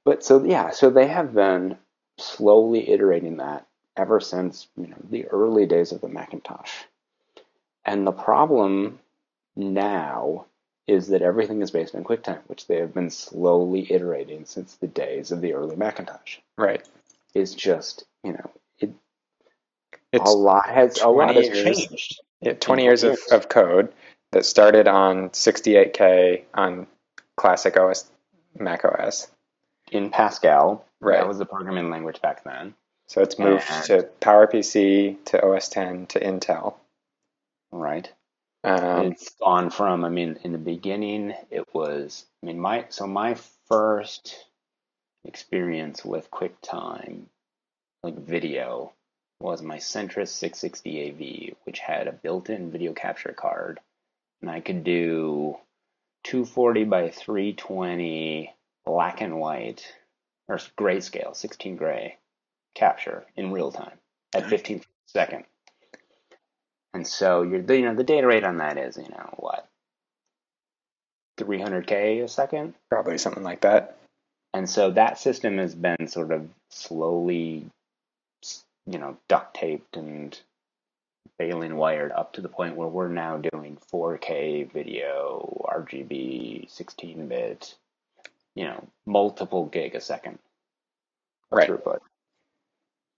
[0.04, 1.78] but so yeah, so they have been
[2.18, 6.72] slowly iterating that ever since you know the early days of the Macintosh.
[7.84, 8.98] And the problem
[9.56, 10.46] now
[10.86, 14.86] is that everything is based on QuickTime, which they have been slowly iterating since the
[14.86, 16.38] days of the early Macintosh.
[16.56, 16.86] Right.
[17.34, 18.92] Is just you know it.
[20.12, 22.20] It's a lot has a lot has changed.
[22.40, 23.18] Yeah, twenty years, years.
[23.30, 23.92] Of, of code
[24.32, 26.86] that started on 68k on
[27.36, 28.10] classic OS
[28.58, 29.28] Mac OS
[29.90, 30.84] in Pascal.
[31.00, 31.18] Right.
[31.18, 32.74] That was the programming language back then.
[33.08, 36.74] So it's moved and, to PowerPC to OS 10 to Intel.
[37.70, 38.10] Right.
[38.66, 43.06] Um, it's gone from, I mean, in the beginning, it was, I mean, my, so
[43.06, 43.36] my
[43.68, 44.44] first
[45.24, 47.26] experience with QuickTime,
[48.02, 48.92] like video,
[49.38, 53.78] was my Centris 660 AV, which had a built in video capture card.
[54.42, 55.58] And I could do
[56.24, 58.52] 240 by 320
[58.84, 59.86] black and white,
[60.48, 62.18] or grayscale, 16 gray
[62.74, 63.98] capture in real time
[64.34, 65.46] at 15 seconds.
[66.96, 69.68] And so your you know the data rate on that is you know what
[71.36, 73.98] 300k a second, probably something like that.
[74.54, 77.66] And so that system has been sort of slowly,
[78.86, 80.40] you know, duct taped and
[81.38, 87.74] baling wired up to the point where we're now doing 4K video, RGB, 16 bit,
[88.54, 90.38] you know, multiple gig a second
[91.50, 91.68] right.
[91.68, 91.98] throughput.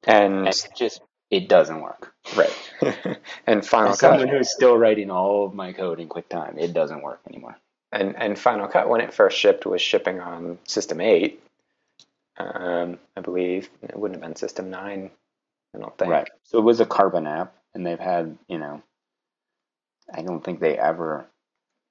[0.05, 2.15] And, and just it doesn't work.
[2.37, 3.19] Right.
[3.47, 4.19] and Final As Cut.
[4.19, 7.57] Someone who's still writing all of my code in QuickTime, it doesn't work anymore.
[7.93, 11.43] And and Final Cut, when it first shipped, was shipping on System 8.
[12.39, 15.11] Um, I believe it wouldn't have been System 9.
[15.75, 16.11] I don't think.
[16.11, 16.29] Right.
[16.45, 18.83] So it was a Carbon app, and they've had, you know,
[20.13, 21.27] I don't think they ever,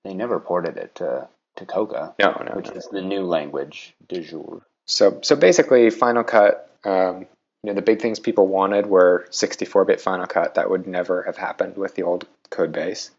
[0.04, 2.15] they never ported it to to Cocoa.
[2.19, 2.73] No, no, which no.
[2.73, 4.62] is the new language du jour.
[4.86, 7.26] So so basically, Final Cut um,
[7.67, 10.56] you know, the big things people wanted were 64-bit Final Cut.
[10.56, 13.12] That would never have happened with the old code base.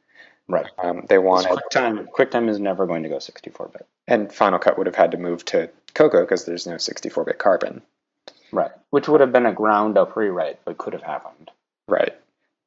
[0.48, 0.64] Right.
[0.78, 2.06] Um, they wanted QuickTime.
[2.08, 3.86] QuickTime is never going to go 64-bit.
[4.06, 7.82] And Final Cut would have had to move to Cocoa because there's no 64-bit Carbon.
[8.50, 8.70] Right.
[8.88, 11.50] Which would have been a ground-up rewrite, but could have happened.
[11.86, 12.18] Right.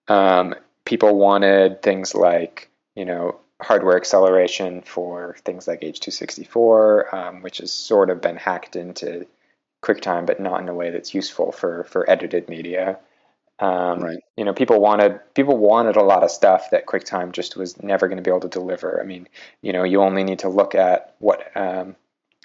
[0.08, 0.54] Um,
[0.86, 7.74] people wanted things like, you know, hardware acceleration for things like H264, um, which has
[7.74, 9.26] sort of been hacked into
[9.82, 13.00] QuickTime, but not in a way that's useful for for edited media.
[13.60, 14.24] Um, right.
[14.38, 18.08] You know, people wanted people wanted a lot of stuff that QuickTime just was never
[18.08, 19.00] going to be able to deliver.
[19.00, 19.28] I mean,
[19.62, 21.96] you know, you only need to look at what um,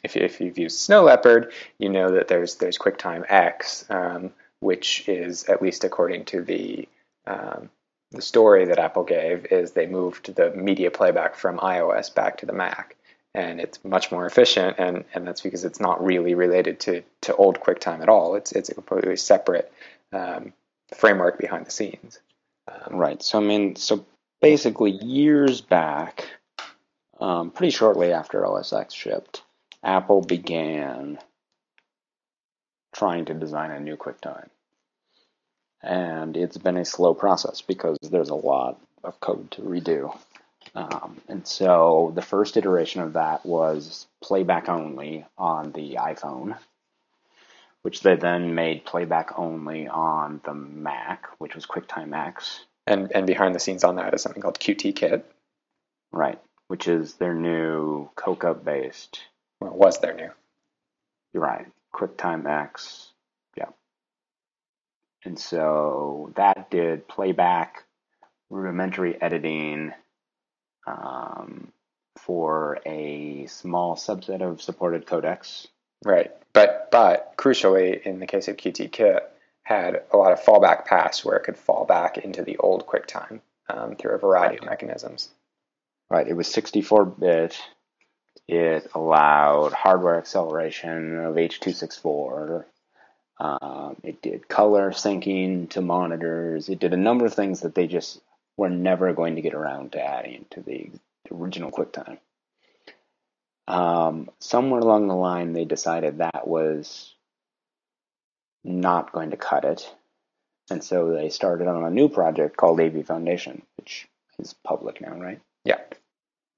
[0.05, 5.09] if if you've used Snow Leopard, you know that there's there's QuickTime X, um, which
[5.09, 6.88] is at least according to the
[7.27, 7.70] um,
[8.12, 12.46] the story that Apple gave, is they moved the media playback from iOS back to
[12.46, 12.95] the Mac,
[13.37, 17.37] and it's much more efficient, and, and that's because it's not really related to, to
[17.37, 18.35] old QuickTime at all.
[18.35, 19.70] It's it's a completely separate
[20.12, 20.55] um,
[20.94, 22.18] framework behind the scenes.
[22.66, 23.22] Um, right.
[23.22, 24.07] So I mean, so
[24.40, 26.27] basically, years back,
[27.20, 29.42] um, pretty shortly after OS X shipped,
[29.85, 31.18] Apple began
[32.94, 34.49] trying to design a new QuickTime
[35.83, 40.16] and it's been a slow process because there's a lot of code to redo.
[40.77, 46.59] Um, and so the first iteration of that was playback only on the iPhone,
[47.83, 52.61] which they then made playback only on the Mac, which was QuickTime X.
[52.87, 55.25] And and behind the scenes on that is something called QT Kit.
[56.12, 59.21] Right, which is their new Cocoa based.
[59.61, 60.31] Well, was their new.
[61.33, 61.67] You're right.
[61.95, 63.12] QuickTime X
[63.57, 63.71] Yeah.
[65.25, 67.85] and so that did playback,
[68.51, 69.95] rudimentary editing
[70.87, 71.72] um,
[72.16, 75.66] for a small subset of supported codecs.
[76.05, 79.20] Right, but but crucially, in the case of QT
[79.62, 83.40] had a lot of fallback paths where it could fall back into the old QuickTime
[83.68, 84.62] um, through a variety right.
[84.62, 85.29] of mechanisms.
[86.09, 87.59] Right, it was 64-bit.
[88.46, 92.64] It allowed hardware acceleration of H.264
[93.38, 96.68] um, it did color syncing to monitors.
[96.68, 98.20] It did a number of things that they just
[98.57, 100.90] were never going to get around to adding to the,
[101.33, 102.19] original QuickTime.
[103.66, 107.12] Um, somewhere along the line, they decided that was
[108.62, 109.92] not going to cut it.
[110.71, 114.07] And so they started on a new project called AV Foundation, which
[114.38, 115.40] is public now, right?
[115.64, 115.81] Yeah.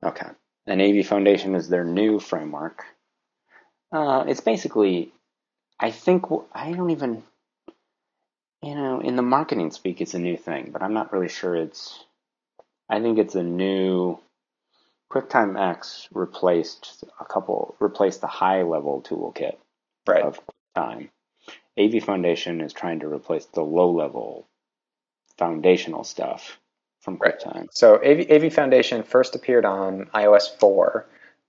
[0.05, 0.29] Okay.
[0.67, 2.85] And AV Foundation is their new framework.
[3.91, 5.13] Uh, it's basically
[5.81, 7.23] I think I don't even,
[8.63, 11.55] you know, in the marketing speak, it's a new thing, but I'm not really sure
[11.55, 12.05] it's.
[12.89, 14.19] I think it's a new.
[15.11, 19.57] QuickTime X replaced a couple, replaced the high level toolkit
[20.07, 20.23] right.
[20.23, 20.39] of
[20.77, 21.09] QuickTime.
[21.79, 24.47] AV Foundation is trying to replace the low level
[25.39, 26.59] foundational stuff
[27.01, 27.55] from QuickTime.
[27.55, 27.69] Right.
[27.73, 31.07] So AV, AV Foundation first appeared on iOS 4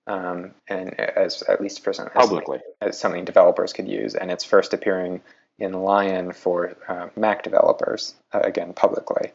[0.10, 4.44] um, and as at least for some publicly as something developers could use, and it's
[4.44, 5.22] first appearing
[5.60, 9.32] in Lion for uh, Mac developers uh, again publicly.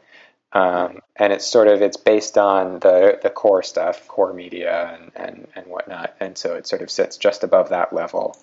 [0.54, 5.10] Um, and it's sort of it's based on the the core stuff, core media and,
[5.16, 8.36] and and whatnot, and so it sort of sits just above that level,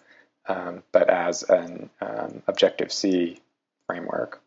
[0.46, 3.40] um, but as an um, Objective C
[3.88, 4.42] framework.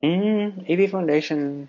[0.00, 1.68] Mm, AV Foundation,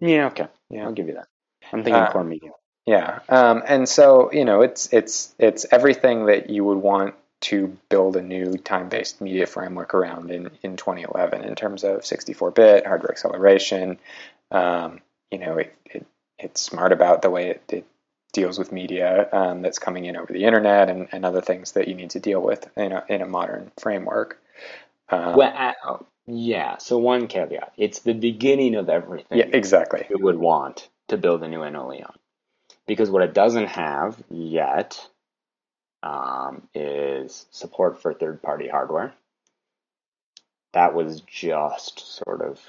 [0.00, 1.28] yeah, okay, yeah, I'll give you that.
[1.70, 2.52] I'm thinking uh, core media.
[2.86, 7.78] Yeah, um, and so you know, it's it's it's everything that you would want to
[7.88, 13.10] build a new time-based media framework around in, in 2011 in terms of 64-bit hardware
[13.10, 13.98] acceleration.
[14.50, 15.00] Um,
[15.30, 16.06] you know, it, it,
[16.38, 17.86] it's smart about the way it, it
[18.32, 21.88] deals with media um, that's coming in over the internet and, and other things that
[21.88, 24.40] you need to deal with in a, in a modern framework.
[25.08, 26.78] Um, well, uh, yeah.
[26.78, 29.38] So one caveat: it's the beginning of everything.
[29.38, 30.06] Yeah, exactly.
[30.08, 32.14] You would want to build a new on
[32.86, 35.08] because what it doesn't have yet
[36.02, 39.14] um, is support for third party hardware.
[40.72, 42.60] That was just sort of,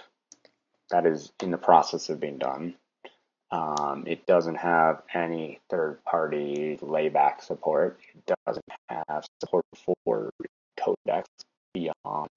[0.90, 2.76] that is in the process of being done.
[3.52, 8.00] Um, it doesn't have any third party layback support.
[8.16, 9.66] It doesn't have support
[10.06, 10.32] for
[10.80, 11.26] codecs
[11.74, 12.30] beyond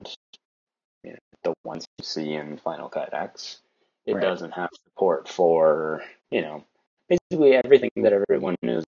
[1.05, 3.61] you know, the ones you see in Final Cut X.
[4.07, 4.23] It right.
[4.23, 6.65] doesn't have support for, you know,
[7.09, 8.85] basically everything that everyone is,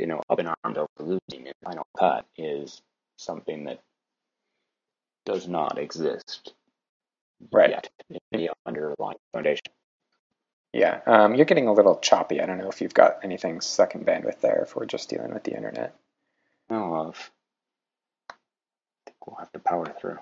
[0.00, 2.82] you know, up in arms over losing in Final Cut is
[3.16, 3.80] something that
[5.24, 6.54] does not exist
[7.52, 7.70] right.
[7.70, 9.72] yet in the underlying foundation.
[10.72, 12.40] Yeah, um, you're getting a little choppy.
[12.40, 15.44] I don't know if you've got anything sucking bandwidth there if we're just dealing with
[15.44, 15.94] the internet.
[16.68, 17.14] Oh,
[18.28, 18.34] I
[19.06, 20.18] think we'll have to power through.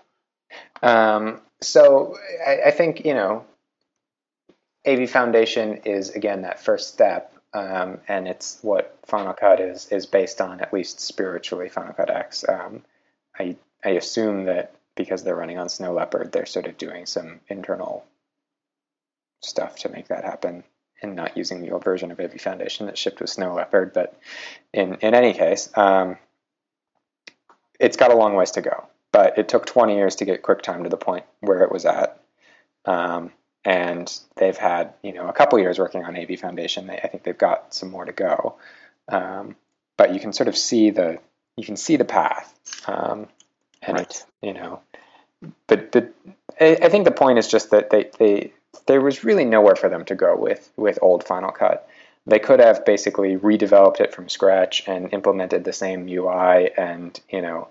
[0.83, 3.45] Um, so I, I, think you know
[4.87, 10.07] AV Foundation is again that first step, um, and it's what Final Cut is is
[10.07, 11.69] based on, at least spiritually.
[11.69, 12.45] Final Cut X.
[12.49, 12.83] Um,
[13.39, 17.41] I I assume that because they're running on Snow Leopard, they're sort of doing some
[17.49, 18.05] internal
[19.41, 20.65] stuff to make that happen,
[21.01, 23.93] and not using the old version of AV Foundation that shipped with Snow Leopard.
[23.93, 24.19] But
[24.73, 26.17] in in any case, um,
[27.79, 28.89] it's got a long ways to go.
[29.13, 32.21] But it took 20 years to get QuickTime to the point where it was at.
[32.85, 33.31] Um,
[33.65, 36.87] and they've had you know a couple years working on AV Foundation.
[36.87, 38.57] They, I think they've got some more to go,
[39.09, 39.57] um,
[39.97, 41.19] but you can sort of see the
[41.57, 42.55] you can see the path,
[42.87, 43.29] um,
[43.83, 44.07] and right.
[44.07, 44.81] it's you know
[45.67, 46.11] but the
[46.61, 48.53] I, I think the point is just that they, they
[48.87, 51.89] there was really nowhere for them to go with with old Final Cut.
[52.27, 57.43] They could have basically redeveloped it from scratch and implemented the same UI and you
[57.43, 57.69] know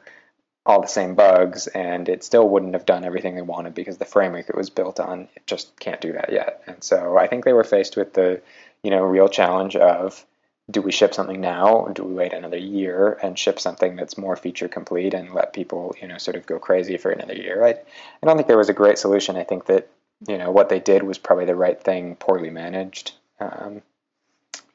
[0.66, 4.06] all the same bugs, and it still wouldn't have done everything they wanted because the
[4.06, 6.64] framework it was built on it just can't do that yet.
[6.68, 8.42] And so I think they were faced with the
[8.82, 10.26] you know real challenge of
[10.72, 11.76] do we ship something now?
[11.76, 15.52] Or do we wait another year and ship something that's more feature complete and let
[15.52, 17.64] people you know sort of go crazy for another year?
[17.66, 19.36] I, I don't think there was a great solution.
[19.36, 19.90] I think that
[20.28, 23.14] you know what they did was probably the right thing poorly managed.
[23.40, 23.82] Um,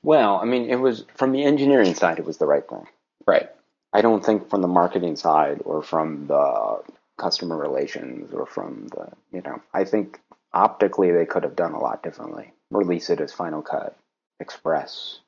[0.03, 2.87] well i mean it was from the engineering side it was the right thing.
[3.27, 3.51] Right
[3.93, 6.83] i don't think from the marketing side or from the
[7.19, 10.21] customer relations or from the you know i think
[10.53, 13.97] optically they could have done a lot differently release it as final cut
[14.41, 15.21] express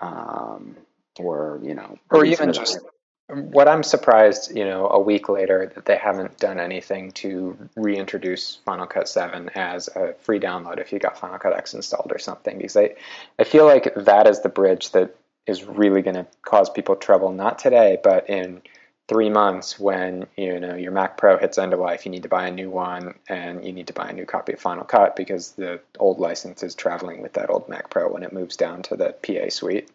[0.00, 0.76] um,
[1.18, 2.80] or you know, or even just
[3.28, 8.56] what I'm surprised, you know, a week later that they haven't done anything to reintroduce
[8.64, 12.18] Final Cut 7 as a free download if you got Final Cut X installed or
[12.18, 12.58] something.
[12.58, 12.94] Because I,
[13.38, 15.14] I feel like that is the bridge that
[15.50, 18.62] is really going to cause people trouble, not today, but in
[19.08, 22.28] three months when you know your Mac Pro hits end of life, you need to
[22.28, 25.16] buy a new one and you need to buy a new copy of Final Cut
[25.16, 28.82] because the old license is traveling with that old Mac Pro when it moves down
[28.82, 29.90] to the PA suite.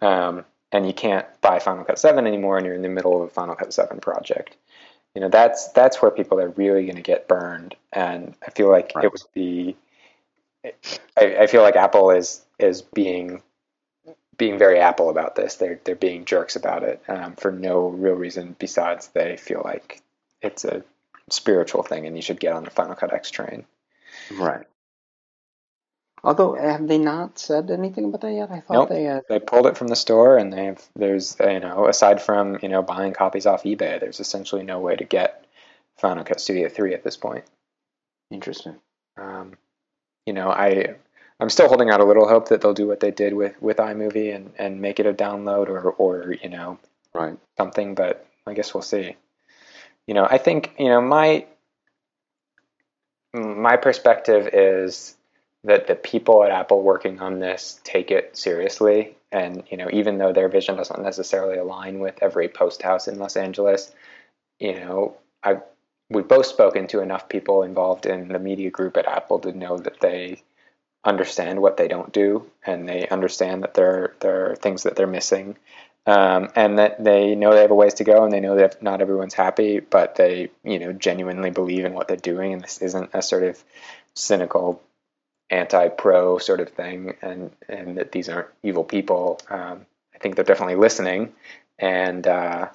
[0.00, 3.28] Um, and you can't buy Final Cut 7 anymore and you're in the middle of
[3.28, 4.56] a Final Cut 7 project.
[5.14, 7.74] You know, that's that's where people are really going to get burned.
[7.92, 9.04] And I feel like right.
[9.04, 9.76] it would be
[11.16, 13.42] I, I feel like Apple is is being
[14.38, 15.56] being very Apple about this.
[15.56, 20.02] They're they're being jerks about it um, for no real reason besides they feel like
[20.42, 20.84] it's a
[21.30, 23.64] spiritual thing and you should get on the Final Cut X train.
[24.32, 24.66] Right.
[26.22, 28.50] Although have they not said anything about that yet?
[28.50, 28.88] I thought nope.
[28.88, 29.22] they had...
[29.28, 32.82] they pulled it from the store and they've there's you know aside from you know
[32.82, 35.44] buying copies off eBay, there's essentially no way to get
[35.98, 37.44] Final Cut Studio 3 at this point.
[38.30, 38.76] Interesting.
[39.16, 39.52] Um,
[40.26, 40.96] you know, I
[41.38, 43.76] I'm still holding out a little hope that they'll do what they did with, with
[43.76, 46.78] iMovie and, and make it a download or, or, you know,
[47.14, 47.36] right.
[47.58, 49.16] something, but I guess we'll see.
[50.06, 51.46] You know, I think, you know, my,
[53.34, 55.14] my perspective is
[55.64, 59.16] that the people at Apple working on this take it seriously.
[59.32, 63.18] And, you know, even though their vision doesn't necessarily align with every post house in
[63.18, 63.92] Los Angeles,
[64.58, 65.58] you know, I,
[66.08, 69.76] we've both spoken to enough people involved in the media group at Apple to know
[69.76, 70.42] that they,
[71.06, 75.06] understand what they don't do and they understand that there there are things that they're
[75.06, 75.56] missing.
[76.08, 78.80] Um, and that they know they have a ways to go and they know that
[78.80, 82.80] not everyone's happy but they you know genuinely believe in what they're doing and this
[82.80, 83.62] isn't a sort of
[84.14, 84.80] cynical
[85.50, 89.40] anti-pro sort of thing and and that these aren't evil people.
[89.48, 91.32] Um, I think they're definitely listening
[91.78, 92.68] and uh,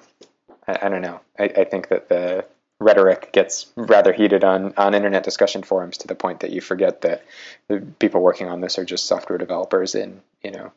[0.66, 1.20] I, I, don't know.
[1.38, 2.44] I, I think that the
[2.82, 7.02] rhetoric gets rather heated on, on internet discussion forums to the point that you forget
[7.02, 7.24] that
[7.68, 10.72] the people working on this are just software developers in you know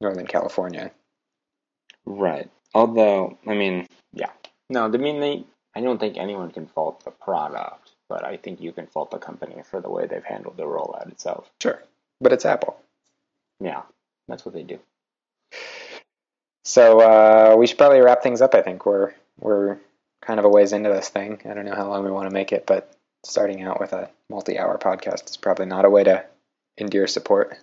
[0.00, 0.90] Northern California.
[2.06, 2.50] Right.
[2.74, 4.30] Although, I mean, yeah.
[4.68, 5.44] No, I mean they.
[5.74, 9.18] I don't think anyone can fault the product, but I think you can fault the
[9.18, 11.50] company for the way they've handled the rollout itself.
[11.62, 11.80] Sure,
[12.20, 12.80] but it's Apple.
[13.60, 13.82] Yeah,
[14.26, 14.80] that's what they do.
[16.64, 18.54] So uh, we should probably wrap things up.
[18.54, 19.78] I think we're we're
[20.20, 21.40] kind of a ways into this thing.
[21.44, 22.94] I don't know how long we want to make it, but
[23.24, 26.24] starting out with a multi-hour podcast is probably not a way to
[26.78, 27.56] endear support.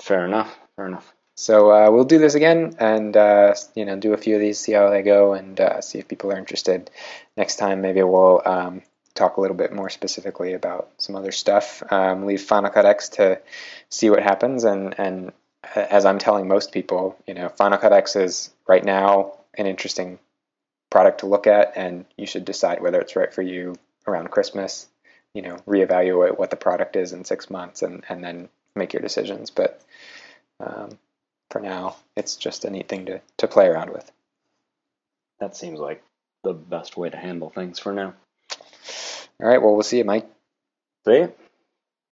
[0.00, 0.56] Fair enough.
[0.76, 1.12] Fair enough.
[1.36, 4.58] So uh, we'll do this again, and uh, you know, do a few of these,
[4.58, 6.90] see how they go, and uh, see if people are interested.
[7.36, 8.82] Next time, maybe we'll um,
[9.14, 11.82] talk a little bit more specifically about some other stuff.
[11.90, 13.40] Um, leave Final Cut X to
[13.88, 15.32] see what happens, and and
[15.74, 20.18] as I'm telling most people, you know, Final Cut X is right now an interesting
[20.90, 23.76] product to look at, and you should decide whether it's right for you
[24.06, 24.88] around Christmas.
[25.34, 29.02] You know, reevaluate what the product is in six months, and and then make your
[29.02, 29.50] decisions.
[29.50, 29.80] But
[30.58, 30.98] um,
[31.50, 34.10] for now, it's just a neat thing to to play around with.
[35.38, 36.02] That seems like
[36.42, 38.14] the best way to handle things for now.
[39.40, 39.62] All right.
[39.62, 40.28] Well, we'll see you, Mike.
[41.04, 41.32] See you.